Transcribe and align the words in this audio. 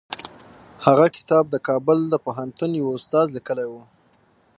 هغه 0.85 1.05
کتاب 1.17 1.43
د 1.49 1.55
کابل 1.67 1.99
پوهنتون 2.25 2.71
یوه 2.79 2.91
استاد 2.97 3.27
لیکلی 3.35 3.67
و. 3.69 3.73